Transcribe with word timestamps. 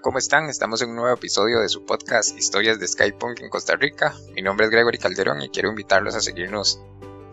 ¿cómo 0.00 0.18
están? 0.18 0.48
Estamos 0.48 0.82
en 0.82 0.90
un 0.90 0.96
nuevo 0.96 1.14
episodio 1.14 1.60
de 1.60 1.68
su 1.68 1.84
podcast 1.84 2.36
Historias 2.36 2.78
de 2.78 2.86
Skypunk 2.86 3.40
en 3.40 3.48
Costa 3.48 3.76
Rica. 3.76 4.14
Mi 4.34 4.42
nombre 4.42 4.66
es 4.66 4.70
Gregory 4.70 4.98
Calderón 4.98 5.40
y 5.42 5.48
quiero 5.48 5.70
invitarlos 5.70 6.14
a 6.14 6.20
seguirnos 6.20 6.80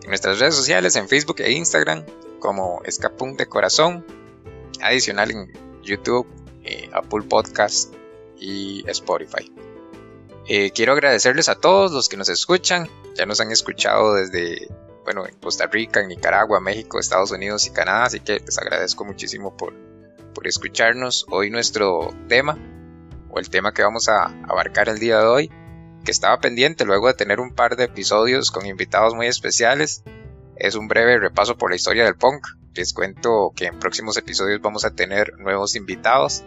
en 0.02 0.08
nuestras 0.08 0.38
redes 0.38 0.54
sociales, 0.54 0.96
en 0.96 1.08
Facebook 1.08 1.40
e 1.40 1.52
Instagram, 1.52 2.04
como 2.38 2.80
Escapunk 2.84 3.36
de 3.38 3.46
Corazón, 3.46 4.06
adicional 4.80 5.30
en 5.30 5.52
YouTube, 5.82 6.26
eh, 6.62 6.88
Apple 6.92 7.22
Podcast 7.28 7.92
y 8.38 8.88
Spotify. 8.88 9.52
Eh, 10.48 10.70
quiero 10.70 10.92
agradecerles 10.92 11.48
a 11.48 11.56
todos 11.56 11.92
los 11.92 12.08
que 12.08 12.16
nos 12.16 12.28
escuchan, 12.28 12.88
ya 13.14 13.26
nos 13.26 13.40
han 13.40 13.50
escuchado 13.50 14.14
desde 14.14 14.68
bueno, 15.04 15.26
en 15.26 15.34
Costa 15.36 15.66
Rica, 15.66 16.00
en 16.00 16.08
Nicaragua, 16.08 16.60
México, 16.60 16.98
Estados 16.98 17.30
Unidos 17.30 17.66
y 17.66 17.72
Canadá, 17.72 18.04
así 18.04 18.20
que 18.20 18.40
les 18.40 18.58
agradezco 18.58 19.04
muchísimo 19.04 19.54
por, 19.54 19.74
por 20.34 20.46
escucharnos. 20.46 21.24
Hoy 21.30 21.50
nuestro 21.50 22.14
tema, 22.28 22.58
o 23.30 23.38
el 23.38 23.48
tema 23.48 23.72
que 23.72 23.82
vamos 23.82 24.08
a 24.08 24.24
abarcar 24.48 24.88
el 24.88 24.98
día 24.98 25.20
de 25.20 25.26
hoy, 25.26 25.52
que 26.04 26.10
estaba 26.10 26.40
pendiente 26.40 26.84
luego 26.84 27.06
de 27.06 27.14
tener 27.14 27.40
un 27.40 27.54
par 27.54 27.76
de 27.76 27.84
episodios 27.84 28.50
con 28.50 28.66
invitados 28.66 29.14
muy 29.14 29.26
especiales, 29.26 30.02
es 30.56 30.74
un 30.74 30.88
breve 30.88 31.18
repaso 31.18 31.56
por 31.56 31.70
la 31.70 31.76
historia 31.76 32.04
del 32.04 32.16
punk. 32.16 32.46
Les 32.74 32.92
cuento 32.92 33.52
que 33.56 33.66
en 33.66 33.78
próximos 33.78 34.16
episodios 34.16 34.60
vamos 34.60 34.84
a 34.84 34.90
tener 34.90 35.38
nuevos 35.38 35.76
invitados, 35.76 36.44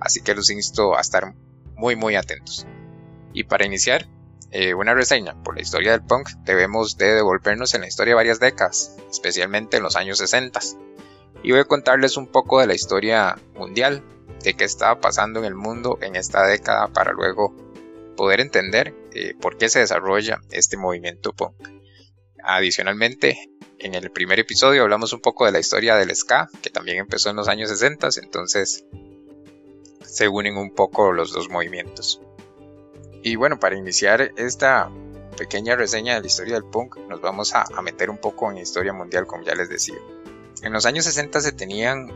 así 0.00 0.22
que 0.22 0.34
los 0.34 0.48
insto 0.50 0.96
a 0.96 1.00
estar 1.00 1.34
muy 1.74 1.96
muy 1.96 2.14
atentos. 2.14 2.66
Y 3.32 3.44
para 3.44 3.66
iniciar, 3.66 4.06
eh, 4.52 4.72
una 4.72 4.94
reseña 4.94 5.34
por 5.42 5.56
la 5.56 5.62
historia 5.62 5.90
del 5.90 6.02
punk, 6.02 6.28
debemos 6.44 6.96
de 6.96 7.14
devolvernos 7.14 7.74
en 7.74 7.80
la 7.80 7.88
historia 7.88 8.14
varias 8.14 8.38
décadas, 8.38 8.96
especialmente 9.10 9.76
en 9.76 9.82
los 9.82 9.96
años 9.96 10.18
60. 10.18 10.60
Y 11.44 11.52
voy 11.52 11.60
a 11.60 11.64
contarles 11.64 12.16
un 12.16 12.26
poco 12.26 12.58
de 12.58 12.66
la 12.66 12.74
historia 12.74 13.36
mundial, 13.54 14.02
de 14.42 14.54
qué 14.54 14.64
estaba 14.64 15.00
pasando 15.00 15.40
en 15.40 15.44
el 15.44 15.54
mundo 15.54 15.98
en 16.00 16.16
esta 16.16 16.46
década 16.46 16.88
para 16.88 17.12
luego 17.12 17.54
poder 18.16 18.40
entender 18.40 18.94
eh, 19.12 19.34
por 19.40 19.56
qué 19.56 19.68
se 19.68 19.80
desarrolla 19.80 20.40
este 20.50 20.76
movimiento 20.76 21.32
punk. 21.32 21.68
Adicionalmente, 22.42 23.50
en 23.78 23.94
el 23.94 24.10
primer 24.10 24.40
episodio 24.40 24.82
hablamos 24.82 25.12
un 25.12 25.20
poco 25.20 25.44
de 25.44 25.52
la 25.52 25.60
historia 25.60 25.96
del 25.96 26.14
ska, 26.16 26.48
que 26.62 26.70
también 26.70 26.98
empezó 26.98 27.30
en 27.30 27.36
los 27.36 27.48
años 27.48 27.68
60, 27.68 28.08
entonces 28.22 28.84
se 30.02 30.28
unen 30.28 30.56
un 30.56 30.74
poco 30.74 31.12
los 31.12 31.32
dos 31.32 31.50
movimientos. 31.50 32.20
Y 33.22 33.36
bueno, 33.36 33.58
para 33.58 33.76
iniciar 33.76 34.32
esta 34.36 34.90
pequeña 35.36 35.76
reseña 35.76 36.14
de 36.14 36.20
la 36.20 36.26
historia 36.26 36.54
del 36.54 36.64
punk, 36.64 36.96
nos 37.08 37.20
vamos 37.20 37.54
a, 37.54 37.64
meter 37.82 38.10
un 38.10 38.18
poco 38.18 38.50
en 38.50 38.58
historia 38.58 38.92
mundial, 38.92 39.26
como 39.26 39.44
ya 39.44 39.54
les 39.54 39.68
decía. 39.68 39.96
En 40.64 40.72
los 40.72 40.86
años 40.86 41.04
60 41.04 41.42
se 41.42 41.52
tenían 41.52 42.10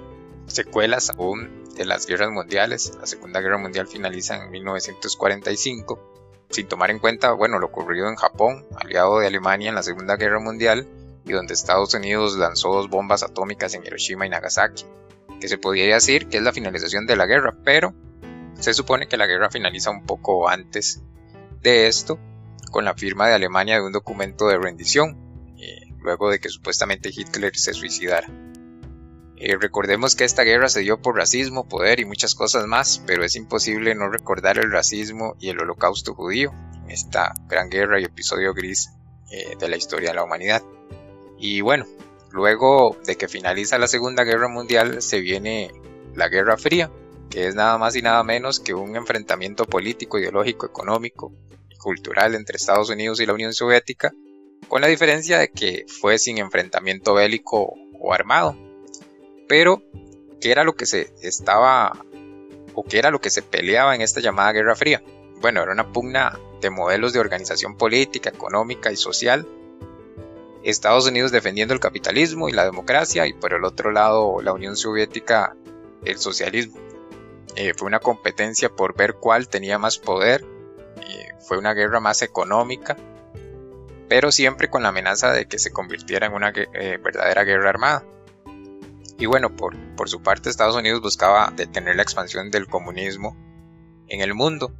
secuelas 0.47 1.11
aún 1.11 1.69
de 1.77 1.85
las 1.85 2.07
guerras 2.07 2.31
mundiales. 2.31 2.97
La 2.99 3.07
Segunda 3.07 3.43
Guerra 3.43 3.59
Mundial 3.59 3.87
finaliza 3.87 4.43
en 4.43 4.51
1945, 4.51 6.47
sin 6.49 6.67
tomar 6.67 6.91
en 6.91 6.99
cuenta, 6.99 7.33
bueno, 7.33 7.59
lo 7.59 7.67
ocurrido 7.67 8.09
en 8.09 8.17
Japón, 8.17 8.67
aliado 8.75 9.19
de 9.19 9.27
Alemania 9.27 9.69
en 9.69 9.75
la 9.75 9.83
Segunda 9.83 10.17
Guerra 10.17 10.41
Mundial, 10.41 10.89
y 11.27 11.33
donde 11.33 11.53
Estados 11.53 11.93
Unidos 11.93 12.39
lanzó 12.39 12.73
dos 12.73 12.89
bombas 12.89 13.23
atómicas 13.23 13.75
en 13.75 13.85
Hiroshima 13.85 14.25
y 14.25 14.31
Nagasaki, 14.31 14.87
que 15.43 15.49
se 15.49 15.59
podría 15.59 15.97
decir 15.97 16.27
que 16.29 16.39
es 16.39 16.43
la 16.43 16.55
finalización 16.55 17.07
de 17.07 17.17
la 17.17 17.27
guerra, 17.27 17.55
pero 17.65 17.93
se 18.59 18.73
supone 18.73 19.09
que 19.09 19.19
la 19.19 19.27
guerra 19.27 19.51
finaliza 19.51 19.91
un 19.91 20.07
poco 20.07 20.49
antes 20.49 21.03
de 21.61 21.87
esto, 21.87 22.19
con 22.71 22.87
la 22.87 22.95
firma 22.95 23.29
de 23.29 23.35
Alemania 23.35 23.75
de 23.75 23.83
un 23.83 23.93
documento 23.93 24.49
de 24.49 24.57
rendición, 24.57 25.28
luego 26.09 26.31
de 26.31 26.41
que 26.41 26.49
supuestamente 26.49 27.11
Hitler 27.15 27.55
se 27.55 27.75
suicidara. 27.75 28.29
Eh, 29.37 29.57
recordemos 29.61 30.17
que 30.17 30.25
esta 30.25 30.43
guerra 30.43 30.71
se 30.71 30.81
dio 30.81 31.03
por 31.03 31.17
racismo, 31.17 31.69
poder 31.69 32.01
y 32.01 32.07
muchas 32.07 32.35
cosas 32.35 32.67
más, 32.67 33.03
pero 33.07 33.25
es 33.25 33.37
imposible 33.37 33.95
no 33.95 34.09
recordar 34.09 34.59
el 34.59 34.73
racismo 34.73 35.37
y 35.39 35.51
el 35.51 35.61
holocausto 35.61 36.15
judío 36.15 36.55
en 36.83 36.91
esta 36.91 37.35
gran 37.47 37.69
guerra 37.69 38.01
y 38.01 38.05
episodio 38.05 38.55
gris 38.55 38.91
eh, 39.31 39.55
de 39.61 39.69
la 39.69 39.77
historia 39.77 40.09
de 40.09 40.15
la 40.15 40.25
humanidad. 40.25 40.63
Y 41.39 41.61
bueno, 41.61 41.85
luego 42.31 42.97
de 43.05 43.17
que 43.17 43.29
finaliza 43.29 43.79
la 43.79 43.87
Segunda 43.87 44.25
Guerra 44.25 44.49
Mundial 44.49 45.03
se 45.03 45.21
viene 45.21 45.71
la 46.15 46.31
Guerra 46.31 46.57
Fría, 46.57 46.91
que 47.29 47.47
es 47.49 47.55
nada 47.55 47.77
más 47.77 47.97
y 47.97 48.03
nada 48.03 48.25
menos 48.25 48.61
que 48.61 48.73
un 48.73 48.97
enfrentamiento 48.97 49.67
político, 49.67 50.19
ideológico, 50.19 50.65
económico 50.65 51.33
y 51.69 51.77
cultural 51.77 52.35
entre 52.35 52.57
Estados 52.57 52.89
Unidos 52.89 53.21
y 53.21 53.27
la 53.27 53.35
Unión 53.35 53.53
Soviética, 53.53 54.11
con 54.69 54.81
la 54.81 54.89
diferencia 54.89 55.39
de 55.39 55.49
que 55.49 55.87
fue 55.89 56.19
sin 56.19 56.39
enfrentamiento 56.39 57.15
bélico 57.15 57.75
o 57.99 58.13
armado. 58.13 58.57
Pero, 59.49 59.83
¿qué 60.41 60.51
era 60.51 60.65
lo 60.65 60.75
que 60.75 60.87
se 60.87 61.11
estaba 61.23 62.05
o 62.75 62.85
qué 62.85 62.99
era 62.99 63.11
lo 63.11 63.21
que 63.21 63.31
se 63.31 63.43
peleaba 63.43 63.95
en 63.95 64.03
esta 64.03 64.21
llamada 64.21 64.53
Guerra 64.53 64.77
Fría? 64.77 65.03
Bueno, 65.41 65.63
era 65.63 65.73
una 65.73 65.93
pugna 65.93 66.39
de 66.61 66.71
modelos 66.71 67.13
de 67.13 67.21
organización 67.21 67.77
política, 67.77 68.31
económica 68.31 68.93
y 68.93 68.97
social. 68.97 69.47
Estados 70.63 71.07
Unidos 71.07 71.33
defendiendo 71.33 71.73
el 71.73 71.81
capitalismo 71.81 72.49
y 72.49 72.53
la 72.53 72.65
democracia 72.65 73.27
y 73.27 73.33
por 73.33 73.55
el 73.55 73.65
otro 73.65 73.91
lado 73.91 74.43
la 74.43 74.53
Unión 74.53 74.77
Soviética 74.77 75.57
el 76.05 76.19
socialismo. 76.19 76.79
Eh, 77.57 77.73
fue 77.75 77.87
una 77.87 78.01
competencia 78.01 78.69
por 78.69 78.95
ver 78.97 79.15
cuál 79.15 79.49
tenía 79.49 79.79
más 79.79 79.99
poder, 79.99 80.45
fue 81.49 81.59
una 81.59 81.73
guerra 81.73 81.99
más 81.99 82.21
económica, 82.21 82.97
pero 84.09 84.33
siempre 84.33 84.71
con 84.71 84.83
la 84.83 84.89
amenaza 84.89 85.33
de 85.33 85.47
que 85.47 85.59
se 85.59 85.71
convirtiera 85.71 86.27
en 86.27 86.33
una 86.33 86.53
eh, 86.55 86.99
verdadera 87.03 87.45
guerra 87.45 87.71
armada. 87.71 88.05
Y 89.19 89.27
bueno, 89.27 89.55
por, 89.55 89.77
por 89.97 90.09
su 90.09 90.23
parte 90.23 90.49
Estados 90.49 90.77
Unidos 90.77 91.03
buscaba 91.03 91.53
detener 91.55 91.97
la 91.97 92.03
expansión 92.03 92.51
del 92.51 92.67
comunismo 92.67 93.37
en 94.09 94.21
el 94.21 94.35
mundo. 94.35 94.73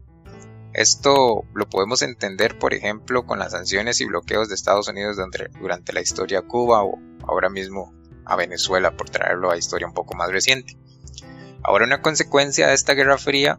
Esto 0.73 1.45
lo 1.55 1.69
podemos 1.69 2.03
entender, 2.03 2.59
por 2.59 2.73
ejemplo, 2.73 3.27
con 3.27 3.39
las 3.39 3.53
sanciones 3.53 4.01
y 4.01 4.07
bloqueos 4.07 4.49
de 4.49 4.55
Estados 4.55 4.89
Unidos 4.89 5.17
durante 5.61 5.93
la 5.93 6.01
historia 6.01 6.41
a 6.41 6.43
Cuba 6.43 6.85
o 6.85 6.99
ahora 7.27 7.49
mismo 7.49 7.93
a 8.25 8.37
Venezuela, 8.37 8.97
por 8.97 9.11
traerlo 9.11 9.51
a 9.51 9.57
historia 9.57 9.87
un 9.87 9.95
poco 9.95 10.15
más 10.15 10.31
reciente. 10.31 10.77
Ahora 11.65 11.85
una 11.85 12.01
consecuencia 12.01 12.69
de 12.69 12.75
esta 12.75 12.95
Guerra 12.95 13.19
Fría 13.19 13.59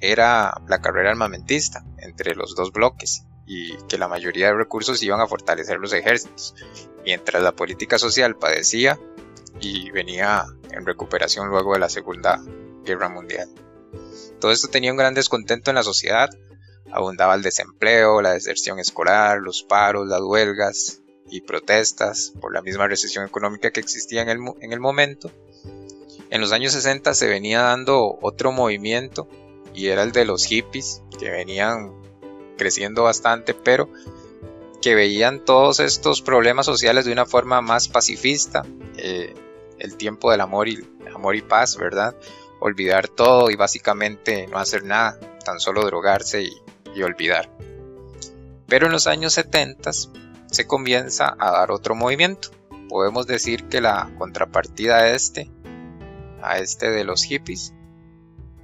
era 0.00 0.60
la 0.66 0.80
carrera 0.80 1.10
armamentista 1.10 1.84
entre 1.98 2.34
los 2.34 2.56
dos 2.56 2.72
bloques 2.72 3.24
y 3.46 3.76
que 3.88 3.98
la 3.98 4.08
mayoría 4.08 4.46
de 4.46 4.54
recursos 4.54 5.02
iban 5.02 5.20
a 5.20 5.26
fortalecer 5.26 5.78
los 5.78 5.92
ejércitos, 5.92 6.54
mientras 7.04 7.42
la 7.42 7.52
política 7.52 7.98
social 7.98 8.36
padecía 8.36 8.98
y 9.60 9.90
venía 9.90 10.44
en 10.70 10.84
recuperación 10.84 11.48
luego 11.48 11.74
de 11.74 11.78
la 11.78 11.88
Segunda 11.88 12.42
Guerra 12.84 13.08
Mundial. 13.08 13.48
Todo 14.40 14.52
esto 14.52 14.68
tenía 14.68 14.90
un 14.90 14.98
gran 14.98 15.14
descontento 15.14 15.70
en 15.70 15.76
la 15.76 15.82
sociedad, 15.82 16.28
abundaba 16.90 17.34
el 17.34 17.42
desempleo, 17.42 18.20
la 18.20 18.32
deserción 18.32 18.78
escolar, 18.78 19.38
los 19.40 19.62
paros, 19.62 20.08
las 20.08 20.20
huelgas 20.20 21.00
y 21.30 21.40
protestas 21.40 22.32
por 22.40 22.52
la 22.52 22.62
misma 22.62 22.86
recesión 22.86 23.26
económica 23.26 23.70
que 23.70 23.80
existía 23.80 24.22
en 24.22 24.28
el, 24.28 24.38
en 24.60 24.72
el 24.72 24.80
momento, 24.80 25.30
en 26.30 26.40
los 26.40 26.52
años 26.52 26.72
60 26.72 27.14
se 27.14 27.28
venía 27.28 27.62
dando 27.62 28.18
otro 28.20 28.50
movimiento 28.50 29.28
y 29.74 29.88
era 29.88 30.02
el 30.02 30.12
de 30.12 30.24
los 30.24 30.44
hippies 30.44 31.02
que 31.18 31.30
venían 31.30 31.92
creciendo 32.56 33.04
bastante 33.04 33.54
pero 33.54 33.88
que 34.82 34.94
veían 34.94 35.44
todos 35.44 35.80
estos 35.80 36.22
problemas 36.22 36.66
sociales 36.66 37.04
de 37.04 37.12
una 37.12 37.26
forma 37.26 37.60
más 37.60 37.88
pacifista 37.88 38.64
eh, 38.96 39.34
el 39.78 39.96
tiempo 39.96 40.30
del 40.30 40.40
amor 40.40 40.68
y 40.68 40.86
amor 41.14 41.36
y 41.36 41.42
paz 41.42 41.76
verdad 41.76 42.14
olvidar 42.60 43.08
todo 43.08 43.50
y 43.50 43.56
básicamente 43.56 44.46
no 44.46 44.58
hacer 44.58 44.84
nada 44.84 45.18
tan 45.44 45.60
solo 45.60 45.84
drogarse 45.84 46.42
y, 46.42 47.02
olvidar. 47.02 47.50
Pero 48.66 48.86
en 48.86 48.92
los 48.92 49.06
años 49.06 49.34
70 49.34 49.90
se 50.46 50.66
comienza 50.66 51.36
a 51.38 51.50
dar 51.50 51.70
otro 51.70 51.94
movimiento. 51.94 52.50
Podemos 52.88 53.26
decir 53.26 53.64
que 53.64 53.82
la 53.82 54.10
contrapartida 54.16 55.02
de 55.02 55.14
este 55.14 55.50
a 56.42 56.58
este 56.58 56.90
de 56.90 57.04
los 57.04 57.24
hippies, 57.24 57.74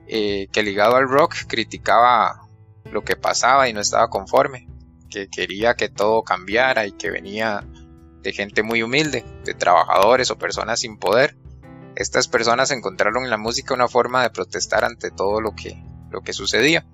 eh, 0.06 0.48
que 0.50 0.62
ligado 0.62 0.96
al 0.96 1.08
rock 1.08 1.34
criticaba 1.46 2.48
lo 2.90 3.02
que 3.02 3.16
pasaba 3.16 3.68
y 3.68 3.72
no 3.72 3.80
estaba 3.80 4.08
conforme, 4.08 4.68
que 5.10 5.28
quería 5.28 5.74
que 5.74 5.88
todo 5.88 6.22
cambiara 6.22 6.86
y 6.86 6.92
que 6.92 7.10
venía 7.10 7.64
de 8.22 8.32
gente 8.32 8.62
muy 8.62 8.82
humilde, 8.82 9.24
de 9.44 9.54
trabajadores 9.54 10.30
o 10.30 10.38
personas 10.38 10.80
sin 10.80 10.96
poder. 10.96 11.36
Estas 11.94 12.28
personas 12.28 12.70
encontraron 12.70 13.24
en 13.24 13.30
la 13.30 13.36
música 13.36 13.74
una 13.74 13.88
forma 13.88 14.22
de 14.22 14.30
protestar 14.30 14.84
ante 14.84 15.10
todo 15.10 15.40
lo 15.40 15.54
que, 15.54 15.82
sucedía. 16.32 16.86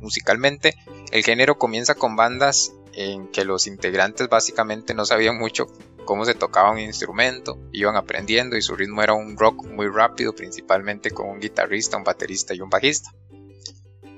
Musicalmente, 0.00 0.76
el 1.12 1.22
género 1.24 1.58
comienza 1.58 1.94
con 1.94 2.16
bandas 2.16 2.72
en 2.94 3.28
que 3.28 3.44
los 3.44 3.66
integrantes 3.66 4.28
básicamente 4.28 4.94
no 4.94 5.04
sabían 5.04 5.38
mucho 5.38 5.66
cómo 6.06 6.24
se 6.24 6.34
tocaba 6.34 6.70
un 6.70 6.78
instrumento, 6.78 7.58
iban 7.72 7.96
aprendiendo 7.96 8.56
y 8.56 8.62
su 8.62 8.74
ritmo 8.76 9.02
era 9.02 9.12
un 9.12 9.36
rock 9.36 9.66
muy 9.66 9.88
rápido, 9.88 10.34
principalmente 10.34 11.10
con 11.10 11.28
un 11.28 11.40
guitarrista, 11.40 11.98
un 11.98 12.04
baterista 12.04 12.54
y 12.54 12.60
un 12.60 12.70
bajista. 12.70 13.10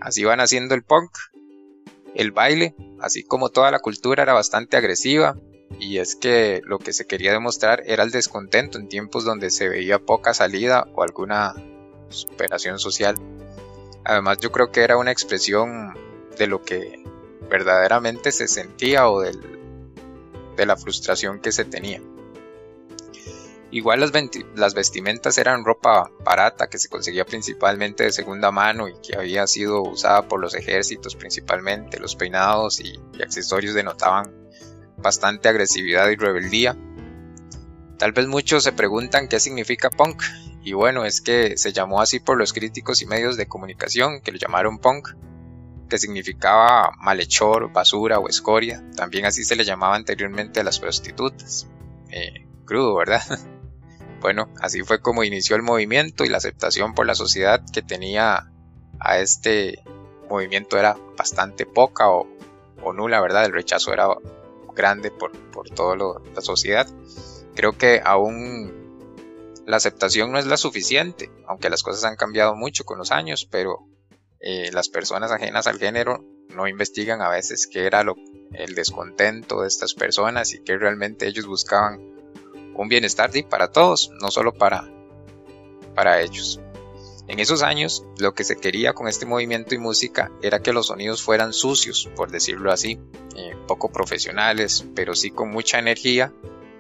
Así 0.01 0.23
iban 0.23 0.41
haciendo 0.41 0.75
el 0.75 0.83
punk. 0.83 1.11
El 2.15 2.33
baile, 2.33 2.75
así 3.01 3.23
como 3.23 3.51
toda 3.51 3.71
la 3.71 3.81
cultura, 3.81 4.23
era 4.23 4.33
bastante 4.33 4.77
agresiva, 4.77 5.37
y 5.79 5.99
es 5.99 6.17
que 6.17 6.63
lo 6.65 6.79
que 6.79 6.93
se 6.93 7.07
quería 7.07 7.33
demostrar 7.33 7.83
era 7.87 8.03
el 8.03 8.11
descontento 8.11 8.79
en 8.79 8.89
tiempos 8.89 9.25
donde 9.25 9.51
se 9.51 9.69
veía 9.69 9.99
poca 9.99 10.35
salida 10.35 10.89
o 10.95 11.03
alguna 11.03 11.55
superación 12.09 12.79
social. 12.79 13.17
Además 14.05 14.39
yo 14.39 14.51
creo 14.51 14.73
que 14.73 14.81
era 14.81 14.97
una 14.97 15.13
expresión 15.13 15.95
de 16.39 16.47
lo 16.47 16.63
que 16.63 17.05
verdaderamente 17.51 18.33
se 18.33 18.49
sentía 18.49 19.09
o 19.11 19.21
de 19.21 20.67
la 20.67 20.77
frustración 20.77 21.41
que 21.41 21.53
se 21.53 21.65
tenía. 21.65 22.01
Igual 23.71 24.01
las, 24.01 24.75
vestimentas 24.75 25.37
eran 25.37 25.65
ropa 25.65 26.11
barata 26.25 26.69
que 26.69 26.79
se 26.79 26.89
conseguía 26.89 27.27
principalmente 27.27 28.05
de 28.05 28.13
segunda 28.13 28.51
mano 28.51 28.89
y 28.89 28.95
que 29.01 29.17
había 29.17 29.47
sido 29.47 29.83
usada 29.83 30.27
por 30.27 30.41
los 30.41 30.55
ejércitos 30.55 31.17
principalmente. 31.17 32.01
Los 32.01 32.17
peinados 32.17 32.81
y, 32.81 32.99
y 33.13 33.23
accesorios 33.23 33.75
denotaban 33.75 34.33
bastante 34.97 35.49
agresividad 35.49 36.09
y 36.09 36.17
rebeldía. 36.17 36.77
Tal 37.99 38.13
vez 38.13 38.27
muchos 38.27 38.65
se 38.65 38.73
preguntan 38.73 39.29
qué 39.29 39.41
significa 39.41 39.91
punk, 39.91 40.23
y 40.63 40.73
bueno, 40.73 41.05
es 41.05 41.21
que 41.21 41.57
se 41.57 41.73
llamó 41.73 42.01
así 42.01 42.21
por 42.21 42.37
los 42.37 42.53
críticos 42.53 43.03
y 43.03 43.07
medios 43.07 43.37
de 43.37 43.47
comunicación 43.47 44.21
que 44.21 44.33
lo 44.33 44.39
llamaron 44.39 44.79
punk, 44.79 45.09
que 45.89 45.99
significaba 45.99 46.91
malhechor, 46.99 47.73
basura 47.73 48.19
o 48.19 48.29
escoria. 48.29 48.85
También 48.95 49.25
así 49.25 49.45
se 49.45 49.57
le 49.57 49.65
llamaba 49.65 49.97
anteriormente 49.97 50.61
a 50.61 50.65
las 50.65 50.79
prostitutas. 50.79 51.67
Eh, 52.11 52.47
crudo, 52.65 52.97
¿verdad? 52.97 53.23
Bueno, 54.21 54.49
así 54.61 54.83
fue 54.83 55.01
como 55.01 55.23
inició 55.23 55.57
el 55.57 55.63
movimiento 55.63 56.25
y 56.25 56.29
la 56.29 56.39
aceptación 56.39 56.95
por 56.95 57.07
la 57.07 57.15
sociedad 57.15 57.63
que 57.73 57.83
tenía 57.83 58.51
a 59.01 59.19
este 59.19 59.83
movimiento 60.29 60.79
era 60.79 60.97
bastante 61.17 61.67
poca 61.67 62.11
o, 62.11 62.27
nula, 62.95 63.21
¿verdad? 63.21 63.45
El 63.45 63.53
rechazo 63.53 63.93
era 63.93 64.09
grande 64.75 65.11
por, 65.11 65.33
por 65.51 65.71
toda 65.71 65.97
la 65.97 66.41
sociedad. 66.41 66.87
Creo 67.55 67.77
que 67.77 68.01
aún 68.05 68.79
la 69.67 69.77
aceptación 69.77 70.33
no 70.33 70.39
es 70.39 70.47
la 70.47 70.57
suficiente, 70.57 71.31
aunque 71.47 71.71
las 71.71 71.83
cosas 71.83 72.05
han 72.05 72.17
cambiado 72.17 72.55
mucho 72.55 72.85
con 72.85 72.99
los 72.99 73.13
años, 73.13 73.47
pero 73.51 73.87
eh, 74.41 74.71
las 74.73 74.89
personas 74.89 75.31
ajenas 75.31 75.67
al 75.67 75.79
género 75.79 76.25
no 76.55 76.67
investigan 76.67 77.21
a 77.21 77.29
veces 77.29 77.69
qué 77.71 77.85
era 77.85 78.03
lo, 78.03 78.17
el 78.53 78.75
descontento 78.75 79.61
de 79.61 79.69
estas 79.69 79.95
personas 79.95 80.55
y 80.55 80.63
qué 80.63 80.79
realmente 80.79 81.27
ellos 81.27 81.47
buscaban 81.47 82.18
un 82.79 82.89
bienestar 82.89 83.31
para 83.51 83.69
todos, 83.69 84.11
no 84.21 84.31
solo 84.31 84.55
para, 84.55 84.89
para 85.95 86.23
ellos. 86.23 86.61
En 87.27 87.41
esos 87.41 87.63
años, 87.63 88.05
lo 88.19 88.33
que 88.33 88.45
se 88.45 88.57
quería 88.57 88.95
con 88.95 89.09
este 89.09 89.27
movimiento 89.27 89.75
y 89.75 89.79
música 89.79 90.31
era 90.43 90.61
que 90.61 90.73
los 90.73 90.87
sonidos 90.87 91.23
fueran 91.23 91.53
sucios, 91.53 92.09
por 92.17 92.31
decirlo 92.31 92.73
así, 92.73 92.99
eh, 93.37 93.55
poco 93.67 93.91
profesionales, 93.91 94.87
pero 94.95 95.15
sí 95.15 95.31
con 95.31 95.51
mucha 95.51 95.79
energía. 95.79 96.33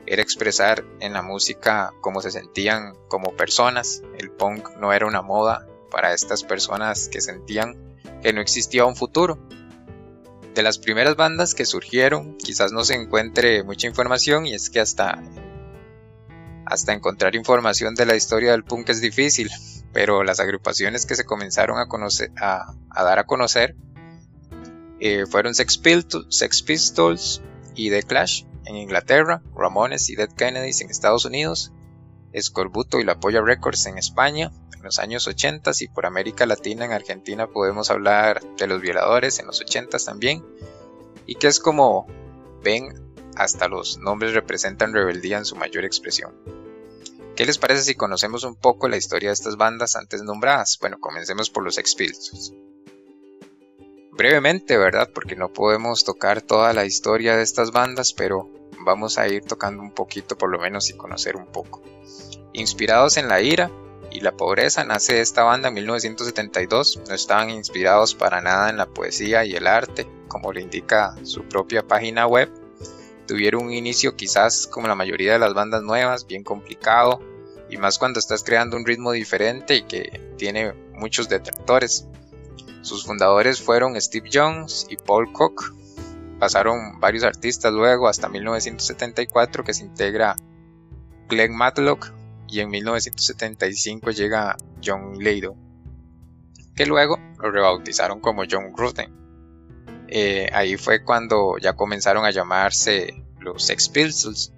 Era 0.06 0.22
expresar 0.22 0.84
en 1.00 1.12
la 1.12 1.20
música 1.20 1.92
cómo 2.00 2.22
se 2.22 2.30
sentían 2.30 2.94
como 3.08 3.32
personas. 3.32 4.02
El 4.16 4.30
punk 4.30 4.70
no 4.78 4.94
era 4.94 5.04
una 5.04 5.20
moda 5.20 5.66
para 5.90 6.14
estas 6.14 6.44
personas 6.44 7.08
que 7.08 7.20
sentían 7.20 7.76
que 8.22 8.32
no 8.32 8.40
existía 8.40 8.86
un 8.86 8.96
futuro. 8.96 9.38
De 10.54 10.62
las 10.62 10.78
primeras 10.78 11.16
bandas 11.16 11.54
que 11.54 11.66
surgieron, 11.66 12.38
quizás 12.38 12.72
no 12.72 12.84
se 12.84 12.94
encuentre 12.94 13.64
mucha 13.64 13.86
información 13.86 14.46
y 14.46 14.54
es 14.54 14.70
que 14.70 14.80
hasta 14.80 15.22
hasta 16.70 16.92
encontrar 16.92 17.34
información 17.34 17.94
de 17.94 18.06
la 18.06 18.16
historia 18.16 18.52
del 18.52 18.64
punk 18.64 18.90
es 18.90 19.00
difícil, 19.00 19.50
pero 19.92 20.22
las 20.22 20.38
agrupaciones 20.40 21.06
que 21.06 21.16
se 21.16 21.24
comenzaron 21.24 21.78
a, 21.78 22.74
dar 22.94 23.18
a 23.18 23.24
conocer 23.24 23.74
eh, 25.00 25.24
fueron 25.26 25.54
Sex 25.54 25.78
Pistols, 25.78 27.42
y 27.74 27.90
The 27.90 28.02
Clash 28.02 28.44
en 28.66 28.76
Inglaterra, 28.76 29.40
Ramones 29.54 30.10
y 30.10 30.16
Dead 30.16 30.30
Kennedys 30.30 30.80
en 30.80 30.90
Estados 30.90 31.24
Unidos, 31.24 31.72
Escorbuto 32.32 32.98
y 32.98 33.04
La 33.04 33.20
Polla 33.20 33.40
Records 33.40 33.86
en 33.86 33.98
España 33.98 34.50
en 34.76 34.82
los 34.82 34.98
años 34.98 35.26
80 35.26 35.72
y 35.80 35.88
por 35.88 36.06
América 36.06 36.46
Latina 36.46 36.84
en 36.84 36.92
Argentina 36.92 37.46
podemos 37.46 37.90
hablar 37.90 38.40
de 38.58 38.66
Los 38.66 38.80
Violadores 38.80 39.38
en 39.38 39.46
los 39.46 39.60
80 39.60 39.98
también 39.98 40.44
y 41.26 41.36
que 41.36 41.46
es 41.46 41.60
como 41.60 42.06
ven 42.62 43.08
hasta 43.36 43.68
los 43.68 43.98
nombres 43.98 44.34
representan 44.34 44.92
rebeldía 44.92 45.38
en 45.38 45.44
su 45.44 45.56
mayor 45.56 45.84
expresión. 45.84 46.57
¿Qué 47.38 47.46
les 47.46 47.56
parece 47.56 47.84
si 47.84 47.94
conocemos 47.94 48.42
un 48.42 48.56
poco 48.56 48.88
la 48.88 48.96
historia 48.96 49.28
de 49.28 49.34
estas 49.34 49.56
bandas 49.56 49.94
antes 49.94 50.24
nombradas? 50.24 50.76
Bueno, 50.80 50.98
comencemos 50.98 51.50
por 51.50 51.62
los 51.62 51.78
Expiltos. 51.78 52.52
Brevemente, 54.10 54.76
¿verdad? 54.76 55.10
Porque 55.14 55.36
no 55.36 55.52
podemos 55.52 56.02
tocar 56.02 56.42
toda 56.42 56.72
la 56.72 56.84
historia 56.84 57.36
de 57.36 57.44
estas 57.44 57.70
bandas, 57.70 58.12
pero 58.12 58.50
vamos 58.84 59.18
a 59.18 59.28
ir 59.28 59.44
tocando 59.44 59.80
un 59.84 59.92
poquito 59.92 60.36
por 60.36 60.50
lo 60.50 60.58
menos 60.58 60.90
y 60.90 60.96
conocer 60.96 61.36
un 61.36 61.46
poco. 61.46 61.80
Inspirados 62.54 63.16
en 63.18 63.28
la 63.28 63.40
ira 63.40 63.70
y 64.10 64.18
la 64.18 64.32
pobreza, 64.32 64.82
nace 64.82 65.20
esta 65.20 65.44
banda 65.44 65.68
en 65.68 65.74
1972. 65.74 67.02
No 67.06 67.14
estaban 67.14 67.50
inspirados 67.50 68.16
para 68.16 68.40
nada 68.40 68.68
en 68.68 68.78
la 68.78 68.86
poesía 68.86 69.44
y 69.44 69.54
el 69.54 69.68
arte, 69.68 70.08
como 70.26 70.52
le 70.52 70.62
indica 70.62 71.14
su 71.22 71.44
propia 71.44 71.86
página 71.86 72.26
web, 72.26 72.50
tuvieron 73.28 73.66
un 73.66 73.72
inicio 73.72 74.16
quizás 74.16 74.66
como 74.66 74.88
la 74.88 74.96
mayoría 74.96 75.34
de 75.34 75.38
las 75.38 75.54
bandas 75.54 75.82
nuevas, 75.82 76.26
bien 76.26 76.42
complicado, 76.42 77.20
y 77.70 77.76
más 77.76 77.98
cuando 77.98 78.18
estás 78.18 78.42
creando 78.42 78.76
un 78.76 78.86
ritmo 78.86 79.12
diferente 79.12 79.76
y 79.76 79.82
que 79.82 80.32
tiene 80.38 80.72
muchos 80.94 81.28
detractores. 81.28 82.08
Sus 82.80 83.04
fundadores 83.04 83.60
fueron 83.60 84.00
Steve 84.00 84.30
Jones 84.32 84.86
y 84.88 84.96
Paul 84.96 85.30
Cook. 85.32 85.74
Pasaron 86.40 86.98
varios 87.00 87.24
artistas 87.24 87.72
luego 87.72 88.08
hasta 88.08 88.28
1974 88.28 89.62
que 89.62 89.74
se 89.74 89.84
integra 89.84 90.34
Glenn 91.28 91.54
Matlock 91.54 92.12
y 92.48 92.60
en 92.60 92.70
1975 92.70 94.10
llega 94.12 94.56
John 94.82 95.22
Lado, 95.22 95.54
que 96.74 96.86
luego 96.86 97.18
lo 97.38 97.50
rebautizaron 97.50 98.20
como 98.20 98.44
John 98.50 98.72
Ruten. 98.74 99.27
Eh, 100.08 100.48
ahí 100.52 100.76
fue 100.76 101.04
cuando 101.04 101.58
ya 101.58 101.74
comenzaron 101.74 102.24
a 102.24 102.30
llamarse 102.30 103.22
los 103.40 103.62
Sex 103.62 103.88
Pistols. 103.88 104.52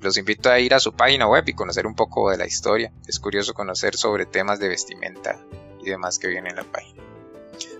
Los 0.00 0.18
invito 0.18 0.50
a 0.50 0.58
ir 0.58 0.74
a 0.74 0.80
su 0.80 0.92
página 0.92 1.26
web 1.26 1.44
y 1.46 1.54
conocer 1.54 1.86
un 1.86 1.94
poco 1.94 2.30
de 2.30 2.36
la 2.36 2.46
historia. 2.46 2.92
Es 3.06 3.20
curioso 3.20 3.54
conocer 3.54 3.96
sobre 3.96 4.26
temas 4.26 4.58
de 4.58 4.68
vestimenta 4.68 5.38
y 5.80 5.88
demás 5.88 6.18
que 6.18 6.28
vienen 6.28 6.50
en 6.50 6.56
la 6.56 6.64
página. 6.64 7.02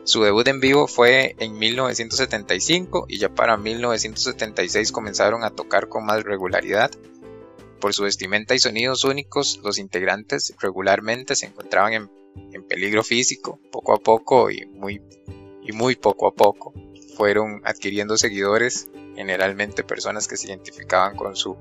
Su 0.05 0.23
debut 0.23 0.47
en 0.49 0.61
vivo 0.61 0.87
fue 0.87 1.35
en 1.39 1.59
1975 1.59 3.07
y 3.09 3.19
ya 3.19 3.29
para 3.29 3.57
1976 3.57 4.93
comenzaron 4.93 5.43
a 5.43 5.51
tocar 5.51 5.89
con 5.89 6.05
más 6.05 6.23
regularidad. 6.23 6.91
Por 7.81 7.93
su 7.93 8.05
vestimenta 8.05 8.55
y 8.55 8.59
sonidos 8.59 9.05
únicos, 9.05 9.61
los 9.63 9.79
integrantes 9.79 10.55
regularmente 10.61 11.35
se 11.35 11.47
encontraban 11.47 11.93
en, 11.95 12.11
en 12.53 12.63
peligro 12.63 13.03
físico, 13.03 13.59
poco 13.71 13.95
a 13.95 13.99
poco 13.99 14.51
y 14.51 14.65
muy 14.67 15.03
y 15.65 15.73
muy 15.73 15.97
poco 15.97 16.29
a 16.29 16.35
poco 16.35 16.73
fueron 17.17 17.63
adquiriendo 17.65 18.17
seguidores, 18.17 18.89
generalmente 19.17 19.85
personas 19.85 20.29
que 20.29 20.37
se 20.37 20.49
identificaban 20.49 21.17
con 21.17 21.37
su 21.37 21.57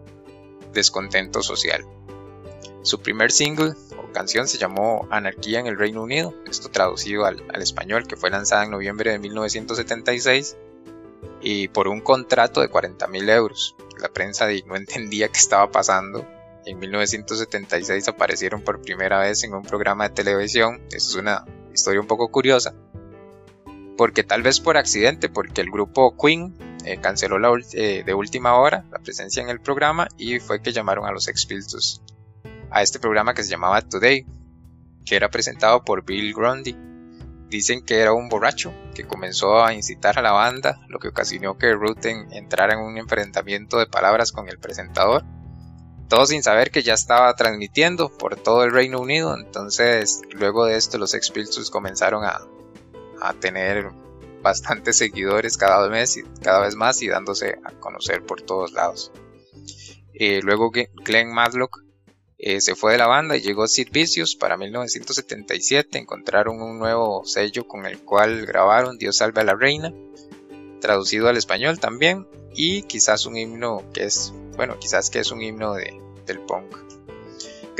descontento 0.74 1.41
social. 1.41 1.86
Su 2.81 3.00
primer 3.00 3.31
single 3.31 3.74
o 3.98 4.12
canción 4.12 4.48
se 4.48 4.57
llamó 4.57 5.07
Anarquía 5.10 5.60
en 5.60 5.67
el 5.67 5.77
Reino 5.77 6.03
Unido, 6.03 6.33
esto 6.50 6.69
traducido 6.69 7.25
al, 7.25 7.41
español, 7.62 8.07
que 8.07 8.17
fue 8.17 8.29
lanzada 8.29 8.65
en 8.65 8.72
noviembre 8.72 9.12
de 9.12 9.19
1976 9.19 10.57
y 11.41 11.67
por 11.69 11.88
un 11.88 12.01
contrato 12.01 12.62
de 12.62 12.67
40 12.67 13.07
mil 13.07 13.29
euros. 13.29 13.75
La 14.01 14.10
prensa 14.10 14.48
no 14.65 14.75
entendía 14.75 15.29
qué 15.29 15.39
estaba 15.39 15.72
pasando. 15.72 16.27
En 16.65 16.79
1976 16.79 18.07
aparecieron 18.07 18.62
por 18.62 18.81
primera 18.81 19.19
vez 19.19 19.43
en 19.43 19.53
un 19.53 19.63
programa 19.63 20.10
de 20.10 20.15
televisión. 20.15 20.81
Eso 20.88 21.12
es 21.12 21.15
una 21.15 21.45
historia 21.74 22.01
un 22.01 22.07
poco 22.07 22.29
curiosa 22.29 22.74
porque 23.98 24.24
tal 24.24 24.42
vez 24.42 24.60
por 24.60 24.78
accidente, 24.78 25.30
porque 25.30 25.62
el 25.62 25.70
grupo 25.70 26.16
Queen 26.18 26.56
eh, 26.86 26.98
canceló 27.00 27.38
eh, 27.74 28.04
de 28.06 28.14
última 28.14 28.56
hora 28.56 28.86
la 28.92 29.00
presencia 29.00 29.42
en 29.42 29.50
el 29.50 29.62
programa 29.62 30.08
y 30.18 30.40
fue 30.40 30.62
que 30.62 30.72
llamaron 30.72 31.06
a 31.06 31.12
los 31.12 31.28
Expiltus 31.28 32.02
a 32.74 32.82
este 32.82 33.00
programa 33.00 33.34
que 33.34 33.44
se 33.44 33.52
llamaba 33.52 33.82
Today, 33.82 34.26
que 35.06 35.16
era 35.16 35.30
presentado 35.30 35.84
por 35.84 36.04
Bill 36.04 36.34
Grundy. 36.34 36.76
Dicen 37.48 37.86
que 37.86 38.00
era 38.00 38.14
un 38.14 38.30
borracho 38.30 38.74
que 38.96 39.06
comenzó 39.06 39.64
a 39.64 39.76
incitar 39.76 40.18
a 40.18 40.24
la 40.24 40.32
banda, 40.32 40.80
lo 40.88 40.98
que 40.98 41.10
ocasionó 41.10 41.56
que 41.56 41.72
Ruten 41.72 42.34
entrara 42.34 42.74
en 42.74 42.80
un 42.80 42.98
enfrentamiento 42.98 43.78
de 43.78 43.86
palabras 43.86 44.32
con 44.32 44.50
el 44.50 44.58
presentador. 44.58 45.24
Todo 46.10 46.26
sin 46.26 46.42
saber 46.42 46.72
que 46.72 46.82
ya 46.82 46.96
estaba 46.96 47.34
transmitiendo 47.36 48.10
por 48.10 48.38
todo 48.38 48.64
el 48.64 48.72
Reino 48.72 49.00
Unido. 49.00 49.38
Entonces, 49.38 50.24
luego 50.32 50.66
de 50.66 50.76
esto, 50.76 50.98
los 50.98 51.14
Expiltus 51.14 51.70
comenzaron 51.70 52.26
a, 52.26 52.42
a 53.24 53.34
tener 53.34 53.89
bastantes 54.42 54.98
seguidores 54.98 55.58
cada 55.58 55.88
vez, 55.88 56.20
cada 56.42 56.60
vez 56.62 56.75
más 56.75 57.01
y 57.01 57.08
dándose 57.08 57.58
a 57.63 57.72
conocer 57.80 58.24
por 58.25 58.42
todos 58.42 58.74
lados. 58.74 59.12
Eh, 60.13 60.42
luego 60.44 60.72
Glenn 60.72 61.34
Matlock 61.34 61.84
eh, 62.38 62.60
se 62.60 62.75
fue 62.75 62.92
de 62.92 62.98
la 62.98 63.08
banda 63.08 63.38
y 63.38 63.42
llegó 63.42 63.68
Sid 63.68 63.89
Vicious 63.92 64.36
para 64.36 64.58
1977. 64.58 65.98
Encontraron 65.98 66.62
un 66.62 66.77
nuevo 66.77 67.24
sello 67.25 67.65
con 67.68 67.86
el 67.86 68.00
cual 68.00 68.46
grabaron 68.46 68.98
Dios 68.98 69.18
salve 69.18 69.42
a 69.42 69.46
la 69.46 69.56
reina, 69.56 69.94
traducido 70.82 71.30
al 71.30 71.38
español 71.38 71.80
también, 71.80 72.27
y 72.53 72.84
quizás 72.84 73.25
un 73.25 73.38
himno 73.38 73.84
que 73.94 74.03
es, 74.03 74.34
bueno, 74.58 74.77
quizás 74.77 75.10
que 75.10 75.20
es 75.20 75.32
un 75.32 75.42
himno 75.42 75.74
de, 75.74 76.00
del 76.25 76.39
punk. 76.42 76.93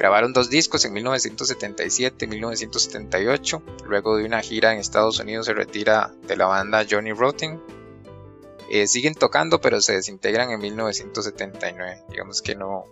Grabaron 0.04 0.34
dos 0.34 0.50
discos 0.50 0.84
en 0.84 0.92
1977 0.92 2.26
y 2.26 2.28
1978. 2.28 3.64
Luego 3.86 4.18
de 4.18 4.26
una 4.26 4.42
gira 4.42 4.74
en 4.74 4.80
Estados 4.80 5.18
Unidos 5.22 5.46
se 5.46 5.54
retira 5.54 6.12
de 6.28 6.36
la 6.36 6.46
banda 6.46 6.86
Johnny 6.92 7.14
Rotten. 7.14 7.62
Eh, 8.70 8.86
siguen 8.88 9.16
tocando 9.16 9.62
pero 9.62 9.80
se 9.80 9.94
desintegran 9.94 10.52
en 10.52 10.60
1979. 10.60 12.04
Digamos 12.10 12.42
que 12.42 12.54
no, 12.54 12.84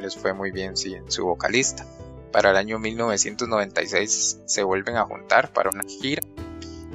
les 0.00 0.16
fue 0.16 0.32
muy 0.32 0.52
bien 0.52 0.72
en 0.86 1.10
su 1.10 1.26
vocalista. 1.26 1.84
Para 2.32 2.52
el 2.52 2.56
año 2.56 2.78
1996 2.78 4.40
se 4.46 4.62
vuelven 4.62 4.96
a 4.96 5.04
juntar 5.04 5.52
para 5.52 5.68
una 5.68 5.84
gira. 5.84 6.22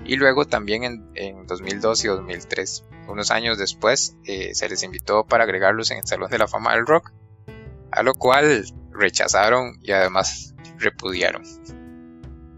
Y 0.03 0.15
luego 0.15 0.45
también 0.45 0.83
en, 0.83 1.11
en 1.13 1.45
2002 1.45 2.05
y 2.05 2.07
2003. 2.07 2.85
Unos 3.07 3.29
años 3.29 3.59
después 3.59 4.15
eh, 4.25 4.55
se 4.55 4.67
les 4.67 4.81
invitó 4.81 5.27
para 5.27 5.43
agregarlos 5.43 5.91
en 5.91 5.99
el 5.99 6.07
Salón 6.07 6.31
de 6.31 6.39
la 6.39 6.47
Fama 6.47 6.73
del 6.73 6.87
Rock. 6.87 7.11
A 7.91 8.01
lo 8.01 8.15
cual 8.15 8.65
rechazaron 8.99 9.79
y 9.81 9.91
además 9.91 10.53
repudiaron. 10.77 11.43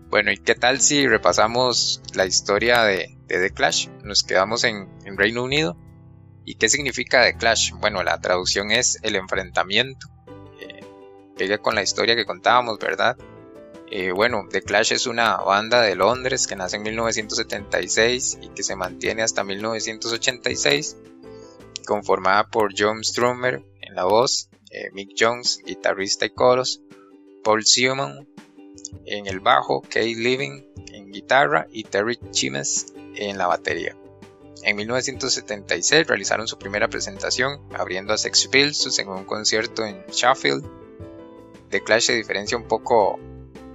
Bueno, 0.10 0.32
¿y 0.32 0.38
qué 0.38 0.56
tal 0.56 0.82
si 0.82 1.08
repasamos 1.08 2.02
la 2.14 2.26
historia 2.26 2.84
de, 2.84 3.18
The 3.28 3.52
Clash? 3.52 3.88
Nos 4.04 4.24
quedamos 4.24 4.66
en, 4.66 4.90
Reino 5.18 5.44
Unido. 5.44 5.78
¿Y 6.44 6.56
qué 6.56 6.68
significa 6.68 7.24
The 7.24 7.38
Clash? 7.38 7.72
Bueno, 7.80 8.04
la 8.04 8.20
traducción 8.20 8.72
es 8.72 9.00
el 9.04 9.16
enfrentamiento. 9.16 10.08
Eh, 10.60 11.58
con 11.60 11.76
la 11.76 11.82
historia 11.82 12.16
que 12.16 12.26
contábamos, 12.26 12.78
¿verdad? 12.78 13.16
Eh, 13.90 14.12
bueno, 14.12 14.48
The 14.50 14.62
Clash 14.62 14.92
es 14.94 15.06
una 15.06 15.38
banda 15.38 15.82
de 15.82 15.96
Londres 15.96 16.46
que 16.46 16.58
nace 16.58 16.76
en 16.76 16.84
1976 16.84 18.40
y 18.42 18.50
que 18.50 18.64
se 18.64 18.76
mantiene 18.76 19.22
hasta 19.22 19.44
1986, 19.44 20.98
conformada 21.86 22.48
por 22.48 22.74
John 22.78 23.04
Strummer 23.04 23.64
en 23.82 23.96
la 23.96 24.04
voz, 24.04 24.51
eh, 24.72 24.90
Mick 24.94 25.12
Jones, 25.18 25.60
guitarrista 25.66 26.26
y 26.26 26.30
coros, 26.30 26.82
Paul 27.44 27.66
Simon 27.66 28.28
en 29.06 29.28
el 29.28 29.40
bajo, 29.40 29.82
Kate 29.82 30.16
Living 30.16 30.64
en 30.92 31.12
guitarra 31.12 31.68
y 31.72 31.84
Terry 31.84 32.20
Chimes 32.32 32.94
en 33.16 33.38
la 33.38 33.48
batería. 33.48 33.96
En 34.64 34.76
1976 34.76 36.08
realizaron 36.08 36.48
su 36.48 36.58
primera 36.58 36.88
presentación 36.88 37.62
abriendo 37.74 38.14
a 38.14 38.18
Sex 38.18 38.48
Pistols 38.48 39.00
en 39.00 39.10
un 39.10 39.26
concierto 39.26 39.86
en 39.86 40.06
Sheffield. 40.08 40.64
The 41.70 41.82
Clash 41.82 42.04
se 42.04 42.14
diferencia 42.14 42.58
un 42.58 42.68
poco 42.68 43.20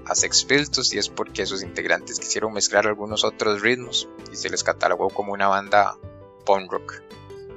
a 0.04 0.14
Sex 0.14 0.44
Pistols 0.44 0.94
y 0.94 0.98
es 0.98 1.08
porque 1.08 1.44
sus 1.46 1.62
integrantes 1.62 2.20
quisieron 2.20 2.52
mezclar 2.52 2.86
algunos 2.86 3.24
otros 3.24 3.62
ritmos 3.62 4.08
y 4.32 4.36
se 4.36 4.48
les 4.48 4.62
catalogó 4.62 5.10
como 5.10 5.32
una 5.32 5.48
banda 5.48 5.98
punk 6.44 6.70
rock, 6.70 7.02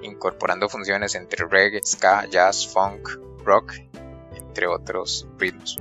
incorporando 0.01 0.67
funciones 0.67 1.13
entre 1.13 1.45
reggae, 1.45 1.81
ska, 1.85 2.25
jazz, 2.25 2.67
funk, 2.67 3.09
rock, 3.43 3.73
entre 4.35 4.67
otros 4.67 5.27
ritmos. 5.37 5.77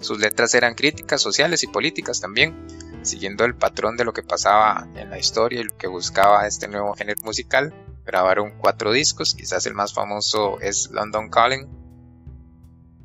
Sus 0.00 0.20
letras 0.20 0.54
eran 0.54 0.74
críticas 0.74 1.20
sociales 1.20 1.62
y 1.64 1.66
políticas 1.66 2.20
también, 2.20 2.54
siguiendo 3.02 3.44
el 3.44 3.56
patrón 3.56 3.96
de 3.96 4.04
lo 4.04 4.12
que 4.12 4.22
pasaba 4.22 4.86
en 4.94 5.10
la 5.10 5.18
historia 5.18 5.60
y 5.60 5.64
lo 5.64 5.76
que 5.76 5.88
buscaba 5.88 6.46
este 6.46 6.68
nuevo 6.68 6.94
género 6.94 7.20
musical. 7.24 7.74
Grabaron 8.06 8.54
cuatro 8.58 8.92
discos, 8.92 9.34
quizás 9.34 9.66
el 9.66 9.74
más 9.74 9.92
famoso 9.92 10.60
es 10.60 10.90
London 10.92 11.28
Calling, 11.28 11.68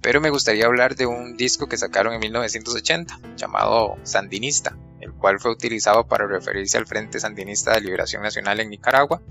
pero 0.03 0.19
me 0.19 0.29
gustaría 0.29 0.65
hablar 0.65 0.95
de 0.95 1.05
un 1.05 1.37
disco 1.37 1.67
que 1.67 1.77
sacaron 1.77 2.13
en 2.13 2.19
1980 2.19 3.19
llamado 3.37 3.95
Sandinista, 4.03 4.77
el 4.99 5.13
cual 5.13 5.39
fue 5.39 5.51
utilizado 5.51 6.05
para 6.07 6.27
referirse 6.27 6.77
al 6.77 6.85
Frente 6.85 7.21
Sandinista 7.21 7.73
de 7.73 7.81
Liberación 7.81 8.21
Nacional 8.21 8.59
en 8.59 8.69
Nicaragua. 8.69 9.21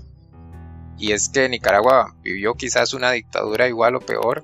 Y 0.97 1.11
es 1.11 1.29
que 1.29 1.47
Nicaragua 1.47 2.15
vivió 2.23 2.55
quizás 2.55 2.95
una 2.95 3.11
dictadura 3.11 3.67
igual 3.67 3.95
o 3.95 3.99
peor 3.99 4.43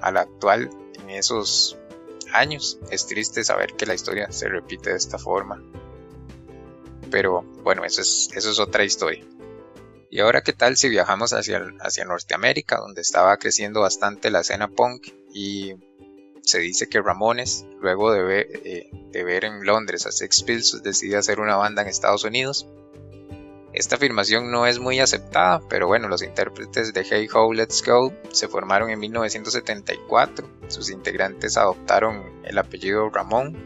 a 0.00 0.10
la 0.12 0.22
actual 0.22 0.70
en 0.98 1.10
esos 1.10 1.78
años. 2.32 2.78
Es 2.90 3.06
triste 3.06 3.44
saber 3.44 3.74
que 3.74 3.86
la 3.86 3.94
historia 3.94 4.30
se 4.30 4.48
repite 4.48 4.90
de 4.90 4.96
esta 4.96 5.18
forma. 5.18 5.62
Pero 7.10 7.42
bueno, 7.62 7.84
eso 7.84 8.00
es, 8.00 8.30
eso 8.34 8.50
es 8.50 8.58
otra 8.58 8.84
historia. 8.84 9.24
Y 10.10 10.20
ahora, 10.20 10.42
¿qué 10.42 10.52
tal 10.52 10.76
si 10.76 10.88
viajamos 10.88 11.32
hacia, 11.32 11.62
hacia 11.80 12.04
Norteamérica, 12.04 12.78
donde 12.78 13.00
estaba 13.00 13.36
creciendo 13.36 13.80
bastante 13.80 14.30
la 14.30 14.40
escena 14.40 14.68
punk 14.68 15.08
y 15.32 15.74
se 16.42 16.58
dice 16.58 16.88
que 16.88 17.00
Ramones, 17.00 17.64
luego 17.80 18.12
de 18.12 18.22
ver, 18.22 18.48
eh, 18.64 18.90
de 18.92 19.24
ver 19.24 19.44
en 19.44 19.64
Londres 19.64 20.06
a 20.06 20.12
Sex 20.12 20.42
Pistols, 20.42 20.82
decide 20.82 21.16
hacer 21.16 21.38
una 21.38 21.56
banda 21.56 21.82
en 21.82 21.88
Estados 21.88 22.24
Unidos 22.24 22.66
esta 23.72 23.94
afirmación 23.94 24.50
no 24.50 24.66
es 24.66 24.80
muy 24.80 24.98
aceptada, 24.98 25.60
pero 25.68 25.86
bueno, 25.86 26.08
los 26.08 26.22
intérpretes 26.22 26.92
de 26.92 27.04
Hey 27.08 27.28
Ho 27.32 27.52
Let's 27.52 27.84
Go 27.86 28.12
se 28.32 28.48
formaron 28.48 28.90
en 28.90 28.98
1974. 28.98 30.48
Sus 30.66 30.90
integrantes 30.90 31.56
adoptaron 31.56 32.42
el 32.44 32.58
apellido 32.58 33.08
Ramón. 33.10 33.56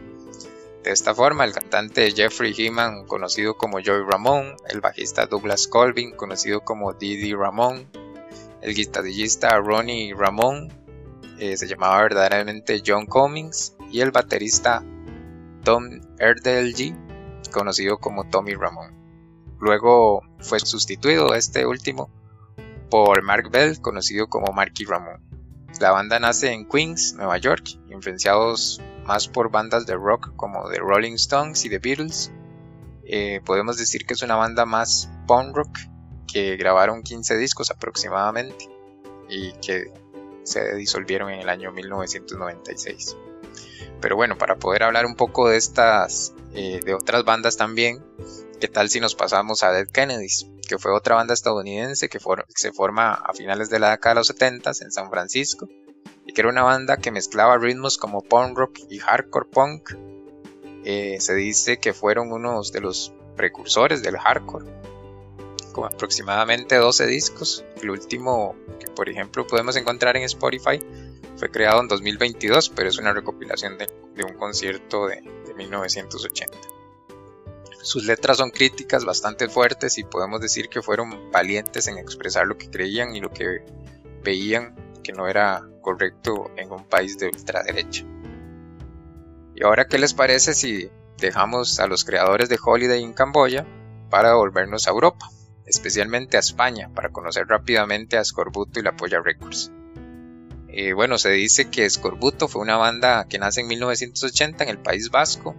De 0.83 0.91
esta 0.91 1.15
forma, 1.15 1.43
el 1.43 1.53
cantante 1.53 2.11
Jeffrey 2.11 2.53
Heeman, 2.55 3.07
conocido 3.07 3.57
como 3.57 3.79
Joey 3.83 4.03
Ramón, 4.07 4.55
el 4.69 4.79
bajista 4.79 5.25
Douglas 5.25 5.67
Colvin, 5.67 6.11
conocido 6.15 6.61
como 6.61 6.93
Didi 6.93 7.33
Ramón, 7.33 7.89
el 8.61 8.75
guitarrista 8.75 9.57
Ronnie 9.57 10.13
Ramón, 10.15 10.71
eh, 11.39 11.57
se 11.57 11.67
llamaba 11.67 12.03
verdaderamente 12.03 12.83
John 12.85 13.07
Cummings, 13.07 13.75
y 13.91 14.01
el 14.01 14.11
baterista 14.11 14.83
Tom 15.63 16.01
Erdelji, 16.19 16.93
conocido 17.51 17.97
como 17.97 18.29
Tommy 18.29 18.53
Ramón. 18.53 18.94
Luego 19.65 20.21
fue 20.37 20.59
sustituido 20.59 21.33
este 21.33 21.65
último 21.65 22.11
por 22.91 23.23
Mark 23.23 23.49
Bell, 23.49 23.81
conocido 23.81 24.27
como 24.27 24.53
Marky 24.53 24.85
Ramón. 24.85 25.23
La 25.79 25.89
banda 25.89 26.19
nace 26.19 26.51
en 26.51 26.69
Queens, 26.69 27.15
Nueva 27.15 27.39
York, 27.39 27.63
influenciados 27.89 28.79
más 29.07 29.27
por 29.27 29.49
bandas 29.49 29.87
de 29.87 29.95
rock 29.95 30.35
como 30.35 30.69
The 30.69 30.77
Rolling 30.77 31.13
Stones 31.13 31.65
y 31.65 31.69
The 31.69 31.79
Beatles. 31.79 32.31
Eh, 33.05 33.41
podemos 33.43 33.77
decir 33.77 34.05
que 34.05 34.13
es 34.13 34.21
una 34.21 34.35
banda 34.35 34.67
más 34.67 35.09
punk 35.25 35.55
rock 35.55 35.79
que 36.31 36.57
grabaron 36.57 37.01
15 37.01 37.35
discos 37.35 37.71
aproximadamente 37.71 38.69
y 39.27 39.51
que 39.53 39.91
se 40.43 40.75
disolvieron 40.75 41.31
en 41.31 41.39
el 41.39 41.49
año 41.49 41.71
1996. 41.71 43.17
Pero 43.99 44.15
bueno, 44.15 44.37
para 44.37 44.57
poder 44.57 44.83
hablar 44.83 45.07
un 45.07 45.15
poco 45.15 45.49
de 45.49 45.57
estas, 45.57 46.35
eh, 46.53 46.81
de 46.85 46.93
otras 46.93 47.25
bandas 47.25 47.57
también, 47.57 48.03
¿Qué 48.59 48.69
tal 48.69 48.89
si 48.89 49.01
nos 49.01 49.15
pasamos 49.15 49.63
a 49.63 49.71
Dead 49.71 49.87
Kennedys? 49.87 50.47
Que 50.67 50.77
fue 50.77 50.93
otra 50.93 51.15
banda 51.15 51.33
estadounidense 51.33 52.07
que, 52.07 52.19
se 52.55 52.71
forma 52.71 53.13
a 53.13 53.33
finales 53.33 53.69
de 53.69 53.79
la 53.79 53.91
década 53.91 54.13
de 54.15 54.19
los 54.19 54.27
70 54.27 54.71
en 54.81 54.91
San 54.91 55.09
Francisco 55.09 55.67
y 56.25 56.31
que 56.31 56.41
era 56.41 56.49
una 56.49 56.63
banda 56.63 56.97
que 56.97 57.11
mezclaba 57.11 57.57
ritmos 57.57 57.97
como 57.97 58.21
punk 58.21 58.57
rock 58.57 58.79
y 58.89 58.99
hardcore 58.99 59.49
punk. 59.51 59.91
Eh, 60.85 61.17
se 61.19 61.35
dice 61.35 61.77
que 61.77 61.93
fueron 61.93 62.31
unos 62.31 62.71
de 62.71 62.79
los 62.79 63.13
precursores 63.35 64.01
del 64.01 64.17
hardcore, 64.17 64.65
con 65.73 65.85
aproximadamente 65.85 66.77
12 66.77 67.07
discos. 67.07 67.65
El 67.81 67.89
último 67.89 68.55
que 68.79 68.87
por 68.87 69.09
ejemplo 69.09 69.45
podemos 69.45 69.75
encontrar 69.75 70.15
en 70.15 70.23
Spotify 70.23 70.79
fue 71.35 71.51
creado 71.51 71.81
en 71.81 71.89
2022, 71.89 72.69
pero 72.69 72.87
es 72.87 72.97
una 72.97 73.11
recopilación 73.11 73.77
de, 73.77 73.89
un 74.23 74.35
concierto 74.35 75.07
de 75.07 75.21
1980. 75.57 76.74
Sus 77.85 78.05
letras 78.05 78.37
son 78.37 78.49
críticas 78.49 79.05
bastante 79.05 79.47
fuertes 79.47 79.99
y 79.99 80.03
podemos 80.03 80.41
decir 80.41 80.69
que 80.69 80.81
fueron 80.81 81.31
valientes 81.31 81.85
en 81.87 81.99
expresar 81.99 82.47
lo 82.47 82.57
que 82.57 82.67
creían 82.67 83.15
y 83.15 83.21
lo 83.21 83.29
que 83.29 83.63
veían 84.23 84.75
que 85.03 85.13
no 85.13 85.27
era 85.27 85.61
correcto 85.81 86.49
en 86.57 86.71
un 86.71 86.85
país 86.85 87.19
de 87.19 87.27
ultraderecha. 87.27 88.03
Y 89.53 89.63
ahora, 89.63 89.85
¿qué 89.85 89.99
les 89.99 90.15
parece 90.15 90.55
si 90.55 90.89
dejamos 91.19 91.79
a 91.79 91.85
los 91.85 92.05
creadores 92.05 92.49
de 92.49 92.57
Holiday 92.59 93.03
en 93.03 93.13
Camboya 93.13 93.67
para 94.09 94.33
volvernos 94.33 94.87
a 94.87 94.89
Europa, 94.89 95.29
especialmente 95.67 96.37
a 96.37 96.39
España, 96.39 96.89
para 96.95 97.09
conocer 97.09 97.45
rápidamente 97.45 98.17
a 98.17 98.25
Scorbuto 98.25 98.79
y 98.79 98.83
la 98.83 98.95
Polla 98.95 99.21
Records? 99.21 99.71
Eh, 100.69 100.93
bueno, 100.93 101.19
se 101.19 101.29
dice 101.29 101.69
que 101.69 101.87
Scorbuto 101.87 102.47
fue 102.47 102.63
una 102.63 102.77
banda 102.77 103.27
que 103.29 103.37
nace 103.37 103.61
en 103.61 103.67
1980 103.67 104.63
en 104.63 104.69
el 104.71 104.79
País 104.79 105.11
Vasco 105.11 105.55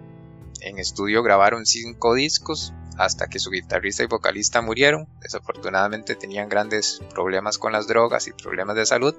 en 0.67 0.79
estudio 0.79 1.23
grabaron 1.23 1.65
cinco 1.65 2.13
discos 2.13 2.73
hasta 2.97 3.27
que 3.27 3.39
su 3.39 3.51
guitarrista 3.51 4.03
y 4.03 4.07
vocalista 4.07 4.61
murieron. 4.61 5.07
Desafortunadamente 5.21 6.15
tenían 6.15 6.49
grandes 6.49 7.01
problemas 7.13 7.57
con 7.57 7.71
las 7.71 7.87
drogas 7.87 8.27
y 8.27 8.33
problemas 8.33 8.75
de 8.75 8.85
salud. 8.85 9.15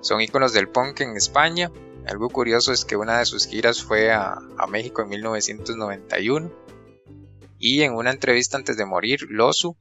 Son 0.00 0.20
íconos 0.20 0.52
del 0.52 0.68
punk 0.68 1.00
en 1.00 1.16
España. 1.16 1.70
Algo 2.06 2.30
curioso 2.30 2.72
es 2.72 2.84
que 2.84 2.96
una 2.96 3.18
de 3.18 3.26
sus 3.26 3.46
giras 3.46 3.82
fue 3.82 4.12
a, 4.12 4.38
México 4.68 5.02
en 5.02 5.08
1991. 5.08 6.52
Y 7.58 7.82
en 7.82 7.94
una 7.94 8.12
entrevista 8.12 8.56
antes 8.56 8.76
de 8.76 8.86
morir, 8.86 9.26
Losu 9.28 9.76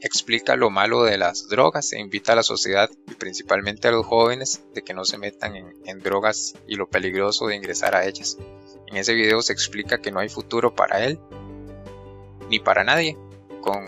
explica 0.00 0.56
lo 0.56 0.70
malo 0.70 1.04
de 1.04 1.18
las 1.18 1.48
drogas 1.48 1.92
e 1.92 2.00
invita 2.00 2.32
a 2.32 2.36
la 2.36 2.42
sociedad 2.42 2.88
y 3.06 3.14
principalmente 3.14 3.88
a 3.88 3.90
los 3.90 4.06
jóvenes 4.06 4.62
de 4.74 4.82
que 4.82 4.94
no 4.94 5.04
se 5.04 5.18
metan 5.18 5.54
en 5.84 5.98
drogas 6.00 6.54
y 6.66 6.76
lo 6.76 6.88
peligroso 6.88 7.46
de 7.46 7.56
ingresar 7.56 7.94
a 7.94 8.06
ellas. 8.06 8.38
En 8.90 8.96
ese 8.96 9.14
video 9.14 9.40
se 9.40 9.52
explica 9.52 9.98
que 9.98 10.10
no 10.10 10.20
hay 10.20 10.28
futuro 10.28 10.74
para 10.74 11.04
él 11.04 11.18
ni 12.48 12.58
para 12.58 12.82
nadie 12.82 13.16
con 13.60 13.86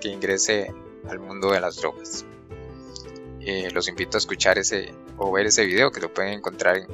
que 0.00 0.08
ingrese 0.08 0.72
al 1.08 1.18
mundo 1.18 1.52
de 1.52 1.60
las 1.60 1.76
drogas. 1.76 2.24
Eh, 3.40 3.70
los 3.72 3.88
invito 3.88 4.16
a 4.16 4.18
escuchar 4.18 4.58
ese 4.58 4.94
o 5.18 5.30
ver 5.30 5.46
ese 5.46 5.66
video 5.66 5.90
que 5.90 6.00
lo 6.00 6.12
pueden 6.12 6.32
encontrar 6.32 6.86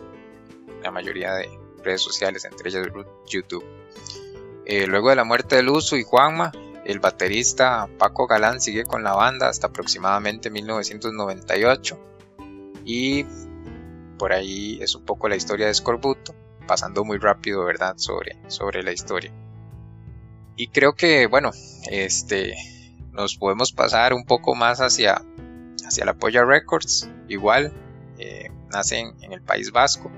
la 0.83 0.91
mayoría 0.91 1.35
de 1.35 1.49
redes 1.85 2.03
sociales, 2.03 2.45
entre 2.45 2.69
ellas 2.69 2.89
YouTube. 3.29 3.65
Eh, 4.67 4.87
luego 4.87 5.11
de 5.11 5.17
la 5.17 5.25
muerte 5.25 5.57
de 5.57 5.63
Luzu 5.63 5.97
y 5.97 6.03
Juanma, 6.03 6.51
el 6.85 6.99
baterista 6.99 7.89
Paco 7.99 8.27
Galán 8.27 8.61
sigue 8.61 8.85
con 8.85 9.05
la 9.05 9.15
banda 9.15 9.49
hasta 9.49 9.69
aproximadamente 9.69 10.51
1998 10.51 11.99
y 12.85 13.25
por 14.19 14.33
ahí 14.33 14.79
es 14.83 14.95
un 14.95 15.05
poco 15.05 15.29
la 15.29 15.37
historia 15.37 15.67
de 15.67 15.75
Scorbuto, 15.75 16.35
pasando 16.71 17.05
muy 17.05 17.19
rápido, 17.19 17.65
¿verdad?, 17.65 17.95
sobre, 17.97 18.37
sobre 18.47 18.85
la 18.85 18.93
historia. 18.93 19.33
Y 20.55 20.69
creo 20.69 20.93
que, 20.93 21.27
bueno, 21.27 21.50
este, 21.91 22.55
nos 23.11 23.35
podemos 23.35 23.73
pasar 23.73 24.15
un 24.15 24.25
poco 24.25 24.55
más 24.55 24.79
hacia, 24.81 25.21
hacia 25.85 26.05
la 26.05 26.15
Polla 26.15 26.45
Records, 26.45 27.11
igual, 27.27 27.73
eh, 28.19 28.53
nacen 28.73 29.17
en 29.21 29.33
el 29.33 29.43
País 29.43 29.73
Vasco. 29.73 30.12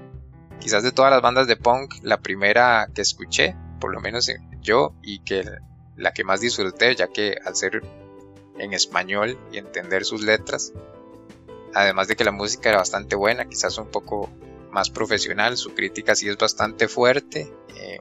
Quizás 0.61 0.82
de 0.82 0.92
todas 0.92 1.11
las 1.11 1.23
bandas 1.23 1.47
de 1.47 1.56
punk, 1.56 1.94
la 2.02 2.21
primera 2.21 2.87
que 2.94 3.00
escuché, 3.00 3.56
por 3.80 3.90
lo 3.90 4.02
menos 4.02 4.30
yo, 4.61 4.92
y 5.02 5.21
que 5.21 5.42
la 5.97 6.12
que 6.12 6.23
más 6.23 6.42
disfruté, 6.42 6.94
ya 6.94 7.09
que 7.09 7.37
al 7.47 7.56
ser 7.56 7.80
en 8.59 8.75
español 8.75 9.38
y 9.52 9.56
entender 9.56 10.04
sus 10.04 10.21
letras, 10.21 10.75
además 11.73 12.09
de 12.09 12.16
que 12.16 12.25
la 12.25 12.32
música 12.32 12.68
era 12.68 12.78
bastante 12.80 13.16
buena, 13.16 13.47
quizás 13.47 13.78
un 13.78 13.87
poco 13.87 14.28
más 14.72 14.90
profesional, 14.90 15.56
su 15.56 15.74
crítica 15.74 16.14
sí 16.14 16.28
es 16.28 16.36
bastante 16.36 16.88
fuerte, 16.88 17.52
eh, 17.76 18.00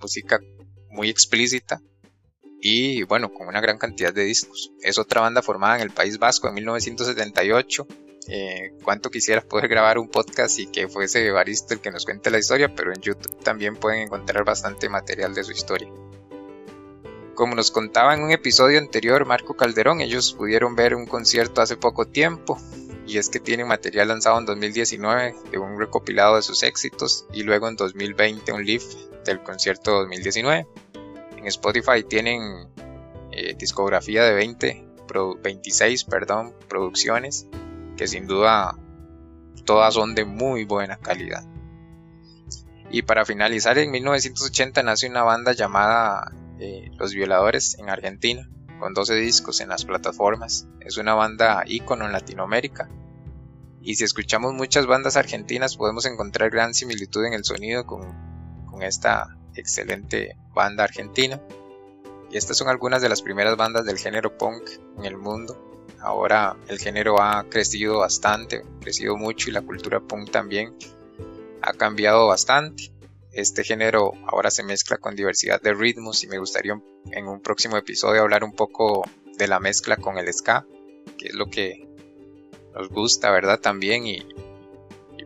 música 0.00 0.40
muy 0.90 1.10
explícita 1.10 1.80
y 2.60 3.02
bueno, 3.02 3.32
con 3.32 3.46
una 3.46 3.60
gran 3.60 3.76
cantidad 3.76 4.14
de 4.14 4.24
discos. 4.24 4.72
Es 4.80 4.96
otra 4.96 5.20
banda 5.20 5.42
formada 5.42 5.76
en 5.76 5.82
el 5.82 5.90
País 5.90 6.18
Vasco 6.18 6.48
en 6.48 6.54
1978. 6.54 7.86
Eh, 8.26 8.72
cuánto 8.82 9.10
quisiera 9.10 9.42
poder 9.42 9.68
grabar 9.68 9.98
un 9.98 10.08
podcast 10.08 10.58
y 10.58 10.68
que 10.68 10.88
fuese 10.88 11.26
Evaristo 11.26 11.74
el 11.74 11.80
que 11.80 11.90
nos 11.90 12.06
cuente 12.06 12.30
la 12.30 12.38
historia, 12.38 12.74
pero 12.74 12.94
en 12.94 13.02
YouTube 13.02 13.38
también 13.40 13.76
pueden 13.76 14.00
encontrar 14.00 14.44
bastante 14.44 14.88
material 14.88 15.34
de 15.34 15.44
su 15.44 15.52
historia. 15.52 15.90
Como 17.34 17.54
nos 17.54 17.70
contaba 17.70 18.14
en 18.14 18.22
un 18.22 18.30
episodio 18.30 18.78
anterior 18.78 19.26
Marco 19.26 19.54
Calderón, 19.54 20.00
ellos 20.00 20.32
pudieron 20.32 20.74
ver 20.74 20.94
un 20.94 21.04
concierto 21.04 21.60
hace 21.60 21.76
poco 21.76 22.06
tiempo, 22.06 22.58
y 23.06 23.18
es 23.18 23.28
que 23.28 23.40
tienen 23.40 23.68
material 23.68 24.08
lanzado 24.08 24.38
en 24.38 24.46
2019 24.46 25.34
de 25.50 25.58
un 25.58 25.78
recopilado 25.78 26.36
de 26.36 26.42
sus 26.42 26.62
éxitos 26.62 27.26
y 27.32 27.42
luego 27.42 27.68
en 27.68 27.76
2020 27.76 28.52
un 28.52 28.64
live 28.64 28.84
del 29.24 29.42
concierto 29.42 29.92
2019. 29.92 30.66
En 31.36 31.46
Spotify 31.46 32.02
tienen 32.02 32.68
eh, 33.32 33.54
discografía 33.58 34.24
de 34.24 34.34
20, 34.34 34.86
26 35.42 36.04
perdón, 36.04 36.54
producciones 36.68 37.46
que 37.96 38.06
sin 38.08 38.26
duda 38.26 38.76
todas 39.64 39.94
son 39.94 40.14
de 40.14 40.24
muy 40.24 40.64
buena 40.64 40.96
calidad. 40.96 41.44
Y 42.90 43.02
para 43.02 43.24
finalizar, 43.24 43.76
en 43.78 43.90
1980 43.90 44.82
nace 44.82 45.08
una 45.08 45.22
banda 45.22 45.52
llamada 45.52 46.32
eh, 46.60 46.90
Los 46.96 47.12
Violadores 47.12 47.76
en 47.78 47.88
Argentina, 47.90 48.48
con 48.84 48.92
12 48.92 49.14
discos 49.14 49.62
en 49.62 49.70
las 49.70 49.86
plataformas. 49.86 50.66
Es 50.80 50.98
una 50.98 51.14
banda 51.14 51.64
ícono 51.66 52.04
en 52.04 52.12
Latinoamérica. 52.12 52.90
Y 53.80 53.94
si 53.94 54.04
escuchamos 54.04 54.52
muchas 54.52 54.84
bandas 54.84 55.16
argentinas 55.16 55.78
podemos 55.78 56.04
encontrar 56.04 56.50
gran 56.50 56.74
similitud 56.74 57.24
en 57.24 57.32
el 57.32 57.46
sonido 57.46 57.86
con, 57.86 58.02
con 58.66 58.82
esta 58.82 59.38
excelente 59.54 60.36
banda 60.54 60.84
argentina. 60.84 61.40
Y 62.30 62.36
estas 62.36 62.58
son 62.58 62.68
algunas 62.68 63.00
de 63.00 63.08
las 63.08 63.22
primeras 63.22 63.56
bandas 63.56 63.86
del 63.86 63.96
género 63.96 64.36
punk 64.36 64.68
en 64.98 65.06
el 65.06 65.16
mundo. 65.16 65.82
Ahora 66.02 66.54
el 66.68 66.78
género 66.78 67.22
ha 67.22 67.44
crecido 67.48 68.00
bastante, 68.00 68.66
crecido 68.82 69.16
mucho 69.16 69.48
y 69.48 69.54
la 69.54 69.62
cultura 69.62 70.00
punk 70.00 70.30
también 70.30 70.76
ha 71.62 71.72
cambiado 71.72 72.26
bastante 72.26 72.92
este 73.34 73.64
género 73.64 74.12
ahora 74.26 74.50
se 74.50 74.62
mezcla 74.62 74.96
con 74.98 75.16
diversidad 75.16 75.60
de 75.60 75.74
ritmos 75.74 76.22
y 76.22 76.28
me 76.28 76.38
gustaría 76.38 76.80
en 77.10 77.28
un 77.28 77.40
próximo 77.40 77.76
episodio 77.76 78.22
hablar 78.22 78.44
un 78.44 78.52
poco 78.52 79.02
de 79.36 79.48
la 79.48 79.58
mezcla 79.60 79.96
con 79.96 80.18
el 80.18 80.32
ska, 80.32 80.64
que 81.18 81.28
es 81.28 81.34
lo 81.34 81.46
que 81.46 81.88
nos 82.74 82.88
gusta, 82.88 83.30
¿verdad? 83.30 83.60
También 83.60 84.06
y, 84.06 84.26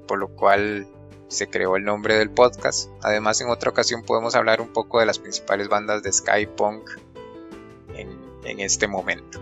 por 0.07 0.19
lo 0.19 0.29
cual 0.29 0.87
se 1.29 1.49
creó 1.49 1.77
el 1.77 1.85
nombre 1.85 2.17
del 2.17 2.31
podcast. 2.31 2.91
Además, 3.03 3.41
en 3.43 3.51
otra 3.51 3.71
ocasión 3.71 4.03
podemos 4.03 4.35
hablar 4.35 4.63
un 4.63 4.73
poco 4.73 5.01
de 5.01 5.07
las 5.07 5.19
principales 5.19 5.69
bandas 5.69 6.03
de 6.03 6.11
Sky 6.11 6.47
Punk 6.47 6.91
en, 7.95 8.61
este 8.61 8.89
momento. 8.89 9.39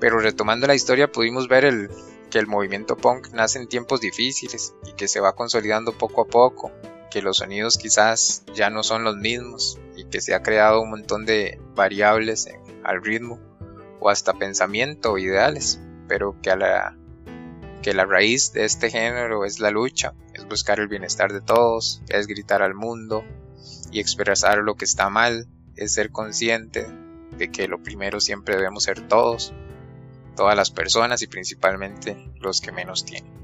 Pero 0.00 0.18
retomando 0.18 0.66
la 0.66 0.74
historia, 0.74 1.12
pudimos 1.12 1.46
ver 1.46 1.64
el, 1.64 1.88
que 2.28 2.40
el 2.40 2.48
movimiento 2.48 2.96
punk 2.96 3.28
nace 3.28 3.60
en 3.60 3.68
tiempos 3.68 4.00
difíciles 4.00 4.74
y 4.84 4.94
que 4.94 5.06
se 5.06 5.20
va 5.20 5.36
consolidando 5.36 5.92
poco 5.92 6.22
a 6.22 6.26
poco 6.26 6.72
que 7.10 7.22
los 7.22 7.38
sonidos 7.38 7.76
quizás 7.76 8.44
ya 8.54 8.70
no 8.70 8.82
son 8.82 9.04
los 9.04 9.16
mismos 9.16 9.78
y 9.96 10.04
que 10.04 10.20
se 10.20 10.34
ha 10.34 10.42
creado 10.42 10.80
un 10.80 10.90
montón 10.90 11.26
de 11.26 11.60
variables 11.74 12.48
al 12.84 13.02
ritmo 13.02 13.38
o 14.00 14.08
hasta 14.08 14.34
pensamiento 14.34 15.12
o 15.12 15.18
ideales, 15.18 15.80
pero 16.08 16.36
que, 16.40 16.56
la 16.56 18.06
raíz 18.06 18.52
de 18.52 18.64
este 18.64 18.90
género 18.90 19.44
es 19.44 19.60
la 19.60 19.70
lucha, 19.70 20.14
es 20.34 20.46
buscar 20.46 20.80
el 20.80 20.88
bienestar 20.88 21.32
de 21.32 21.40
todos, 21.40 22.02
es 22.08 22.26
gritar 22.26 22.62
al 22.62 22.74
mundo 22.74 23.24
y 23.90 24.00
expresar 24.00 24.58
lo 24.58 24.76
que 24.76 24.84
está 24.84 25.10
mal, 25.10 25.46
es 25.76 25.94
ser 25.94 26.10
consciente 26.10 26.86
de 27.36 27.50
que 27.50 27.68
lo 27.68 27.82
primero 27.82 28.20
siempre 28.20 28.56
debemos 28.56 28.84
ser 28.84 29.06
todos, 29.06 29.52
todas 30.36 30.56
las 30.56 30.70
personas 30.70 31.22
y 31.22 31.26
principalmente 31.26 32.32
los 32.40 32.60
que 32.60 32.72
menos 32.72 33.04
tienen. 33.04 33.39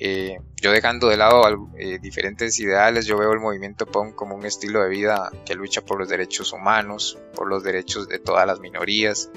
Eh, 0.00 0.38
yo 0.62 0.70
dejando 0.70 1.08
de 1.08 1.16
lado 1.16 1.68
eh, 1.76 1.98
diferentes 2.00 2.56
ideales, 2.60 3.04
yo 3.04 3.18
veo 3.18 3.32
el 3.32 3.40
movimiento 3.40 3.84
punk 3.84 4.14
como 4.14 4.36
un 4.36 4.46
estilo 4.46 4.80
de 4.80 4.88
vida 4.88 5.32
que 5.44 5.56
lucha 5.56 5.80
por 5.80 5.98
los 5.98 6.08
derechos 6.08 6.52
humanos, 6.52 7.18
por 7.34 7.48
los 7.48 7.64
derechos 7.64 8.06
de 8.06 8.20
todas 8.20 8.46
las 8.46 8.60
minorías, 8.60 9.28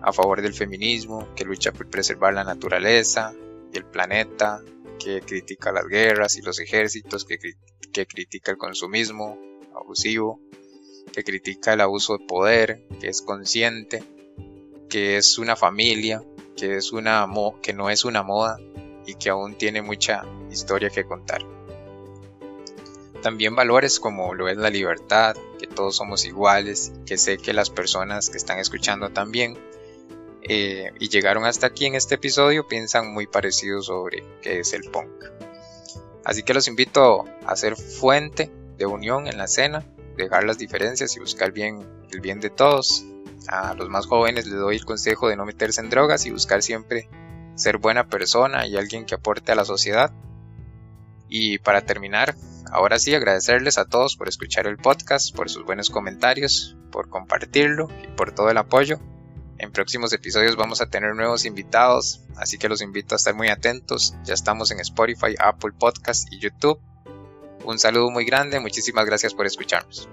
a 0.00 0.10
favor 0.14 0.40
del 0.40 0.54
feminismo, 0.54 1.28
que 1.36 1.44
lucha 1.44 1.72
por 1.72 1.90
preservar 1.90 2.32
la 2.32 2.44
naturaleza 2.44 3.34
y 3.74 3.76
el 3.76 3.84
planeta, 3.84 4.62
que 4.98 5.20
critica 5.20 5.70
las 5.70 5.86
guerras 5.86 6.34
y 6.38 6.40
los 6.40 6.60
ejércitos, 6.60 7.26
que, 7.26 7.38
critica 8.06 8.52
el 8.52 8.56
consumismo 8.56 9.38
abusivo, 9.74 10.40
que 11.12 11.24
critica 11.24 11.74
el 11.74 11.82
abuso 11.82 12.16
de 12.16 12.24
poder, 12.24 12.86
que 13.00 13.08
es 13.08 13.20
consciente, 13.20 14.02
que 14.88 15.18
es 15.18 15.36
una 15.36 15.56
familia, 15.56 16.22
que, 16.56 16.76
es 16.76 16.92
una 16.92 17.26
que 17.60 17.74
no 17.74 17.90
es 17.90 18.06
una 18.06 18.22
moda, 18.22 18.56
que 19.14 19.30
aún 19.30 19.56
tiene 19.56 19.82
mucha 19.82 20.24
historia 20.50 20.90
que 20.90 21.04
contar. 21.04 21.42
También 23.22 23.54
valores 23.54 24.00
como 24.00 24.34
lo 24.34 24.48
es 24.48 24.56
la 24.56 24.70
libertad, 24.70 25.36
que 25.58 25.66
todos 25.66 25.96
somos 25.96 26.24
iguales, 26.24 26.92
que 27.04 27.18
sé 27.18 27.36
que 27.36 27.52
las 27.52 27.68
personas 27.68 28.30
que 28.30 28.38
están 28.38 28.58
escuchando 28.58 29.10
también 29.10 29.58
eh, 30.42 30.90
y 30.98 31.08
llegaron 31.08 31.44
hasta 31.44 31.66
aquí 31.66 31.86
en 31.86 31.94
este 31.94 32.14
episodio 32.14 32.66
piensan 32.66 33.12
muy 33.12 33.26
parecido 33.26 33.82
sobre 33.82 34.24
qué 34.40 34.60
es 34.60 34.72
el 34.72 34.90
punk. 34.90 35.24
Así 36.24 36.42
que 36.42 36.54
los 36.54 36.66
invito 36.68 37.24
a 37.46 37.56
ser 37.56 37.76
fuente 37.76 38.50
de 38.78 38.86
unión 38.86 39.26
en 39.26 39.36
la 39.36 39.44
escena, 39.44 39.84
dejar 40.16 40.44
las 40.44 40.58
diferencias 40.58 41.14
y 41.16 41.20
buscar 41.20 41.52
bien, 41.52 41.86
el 42.10 42.20
bien 42.20 42.40
de 42.40 42.50
todos. 42.50 43.04
A 43.48 43.74
los 43.74 43.88
más 43.88 44.06
jóvenes 44.06 44.46
les 44.46 44.58
doy 44.58 44.76
el 44.76 44.84
consejo 44.84 45.28
de 45.28 45.36
no 45.36 45.44
meterse 45.44 45.80
en 45.80 45.90
drogas 45.90 46.24
y 46.26 46.30
buscar 46.30 46.62
siempre 46.62 47.08
ser 47.60 47.78
buena 47.78 48.08
persona 48.08 48.66
y 48.66 48.76
alguien 48.76 49.04
que 49.04 49.14
aporte 49.14 49.52
a 49.52 49.54
la 49.54 49.64
sociedad. 49.64 50.12
Y 51.28 51.58
para 51.58 51.82
terminar, 51.82 52.34
ahora 52.72 52.98
sí 52.98 53.14
agradecerles 53.14 53.78
a 53.78 53.84
todos 53.84 54.16
por 54.16 54.28
escuchar 54.28 54.66
el 54.66 54.78
podcast, 54.78 55.34
por 55.34 55.48
sus 55.48 55.64
buenos 55.64 55.90
comentarios, 55.90 56.76
por 56.90 57.08
compartirlo 57.08 57.88
y 58.02 58.08
por 58.08 58.32
todo 58.32 58.50
el 58.50 58.58
apoyo. 58.58 58.98
En 59.58 59.72
próximos 59.72 60.12
episodios 60.14 60.56
vamos 60.56 60.80
a 60.80 60.86
tener 60.86 61.14
nuevos 61.14 61.44
invitados, 61.44 62.22
así 62.36 62.56
que 62.56 62.68
los 62.68 62.80
invito 62.80 63.14
a 63.14 63.16
estar 63.16 63.34
muy 63.34 63.48
atentos. 63.48 64.14
Ya 64.24 64.32
estamos 64.32 64.70
en 64.70 64.80
Spotify, 64.80 65.34
Apple 65.38 65.72
Podcast 65.78 66.32
y 66.32 66.38
YouTube. 66.40 66.80
Un 67.64 67.78
saludo 67.78 68.10
muy 68.10 68.24
grande, 68.24 68.58
muchísimas 68.58 69.04
gracias 69.04 69.34
por 69.34 69.44
escucharnos. 69.44 70.08